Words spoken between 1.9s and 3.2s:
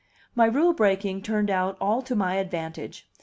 to my advantage.